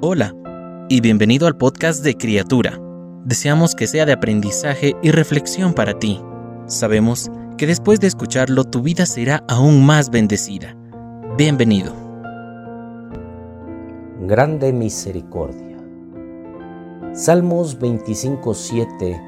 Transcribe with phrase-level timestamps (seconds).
[0.00, 0.32] Hola
[0.88, 2.80] y bienvenido al podcast de Criatura.
[3.24, 6.22] Deseamos que sea de aprendizaje y reflexión para ti.
[6.66, 10.76] Sabemos que después de escucharlo tu vida será aún más bendecida.
[11.36, 11.92] Bienvenido.
[14.20, 15.78] Grande misericordia.
[17.12, 19.20] Salmos 25:7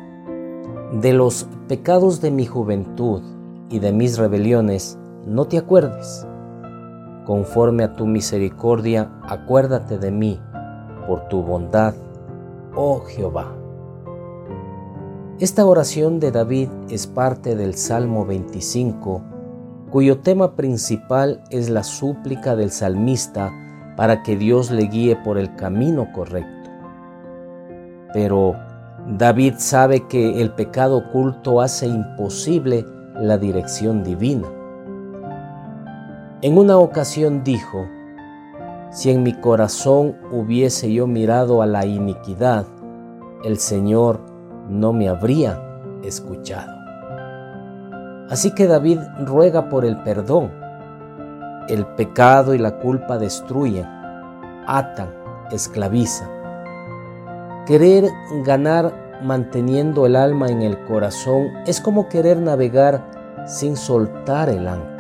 [1.00, 3.22] De los pecados de mi juventud
[3.70, 6.28] y de mis rebeliones no te acuerdes.
[7.26, 10.40] Conforme a tu misericordia, acuérdate de mí
[11.06, 11.94] por tu bondad,
[12.74, 13.54] oh Jehová.
[15.38, 19.22] Esta oración de David es parte del Salmo 25,
[19.90, 23.50] cuyo tema principal es la súplica del salmista
[23.96, 26.70] para que Dios le guíe por el camino correcto.
[28.12, 28.54] Pero
[29.06, 34.48] David sabe que el pecado oculto hace imposible la dirección divina.
[36.42, 37.86] En una ocasión dijo,
[38.90, 42.66] si en mi corazón hubiese yo mirado a la iniquidad,
[43.44, 44.20] el Señor
[44.68, 45.60] no me habría
[46.02, 46.72] escuchado.
[48.28, 50.52] Así que David ruega por el perdón.
[51.68, 53.86] El pecado y la culpa destruyen,
[54.66, 55.10] atan,
[55.50, 56.28] esclavizan.
[57.66, 58.08] Querer
[58.44, 63.04] ganar manteniendo el alma en el corazón es como querer navegar
[63.46, 64.99] sin soltar el ancla.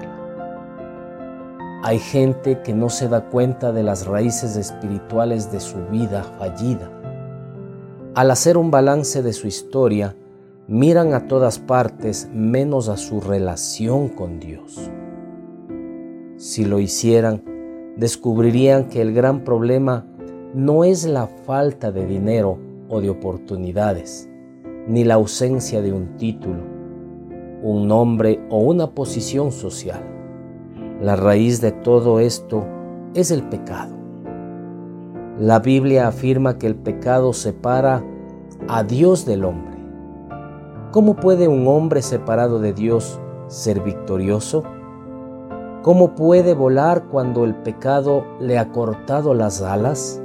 [1.82, 6.90] Hay gente que no se da cuenta de las raíces espirituales de su vida fallida.
[8.14, 10.14] Al hacer un balance de su historia,
[10.68, 14.90] miran a todas partes menos a su relación con Dios.
[16.36, 17.42] Si lo hicieran,
[17.96, 20.04] descubrirían que el gran problema
[20.52, 22.58] no es la falta de dinero
[22.90, 24.28] o de oportunidades,
[24.86, 26.60] ni la ausencia de un título,
[27.62, 30.19] un nombre o una posición social
[31.00, 32.66] la raíz de todo esto
[33.14, 33.96] es el pecado.
[35.38, 38.04] La Biblia afirma que el pecado separa
[38.68, 39.78] a Dios del hombre.
[40.90, 44.62] ¿Cómo puede un hombre separado de Dios ser victorioso?
[45.80, 50.20] ¿Cómo puede volar cuando el pecado le ha cortado las alas?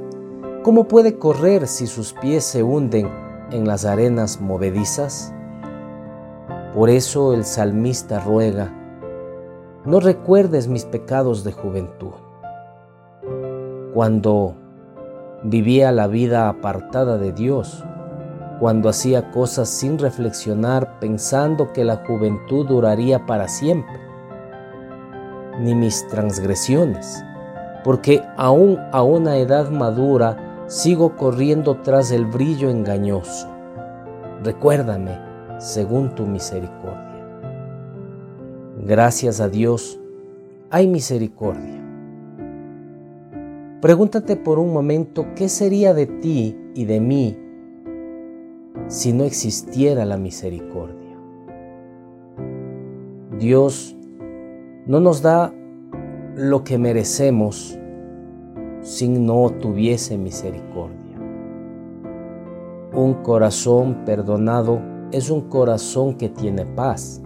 [0.62, 3.08] ¿Cómo puede correr si sus pies se hunden
[3.50, 5.32] en las arenas movedizas?
[6.74, 8.70] Por eso el salmista ruega,
[9.86, 12.14] no recuerdes mis pecados de juventud.
[13.94, 14.54] Cuando
[15.44, 17.84] vivía la vida apartada de Dios,
[18.58, 24.00] cuando hacía cosas sin reflexionar pensando que la juventud duraría para siempre,
[25.60, 27.24] ni mis transgresiones,
[27.84, 33.48] porque aún a una edad madura sigo corriendo tras el brillo engañoso.
[34.42, 35.16] Recuérdame
[35.58, 37.15] según tu misericordia.
[38.86, 39.98] Gracias a Dios
[40.70, 41.82] hay misericordia.
[43.80, 47.36] Pregúntate por un momento qué sería de ti y de mí
[48.86, 51.18] si no existiera la misericordia.
[53.40, 53.96] Dios
[54.86, 55.52] no nos da
[56.36, 57.76] lo que merecemos
[58.82, 61.18] si no tuviese misericordia.
[62.94, 64.80] Un corazón perdonado
[65.10, 67.20] es un corazón que tiene paz.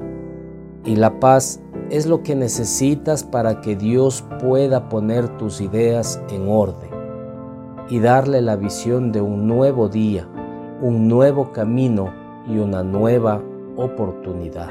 [0.84, 1.60] Y la paz
[1.90, 6.90] es lo que necesitas para que Dios pueda poner tus ideas en orden
[7.90, 10.28] y darle la visión de un nuevo día,
[10.80, 12.12] un nuevo camino
[12.48, 13.42] y una nueva
[13.76, 14.70] oportunidad.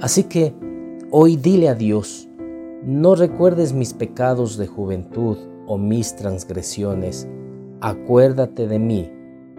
[0.00, 0.54] Así que
[1.10, 2.28] hoy dile a Dios,
[2.84, 7.28] no recuerdes mis pecados de juventud o mis transgresiones,
[7.80, 9.12] acuérdate de mí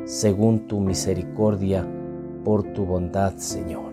[0.05, 1.87] según tu misericordia
[2.43, 3.92] por tu bondad, Señor.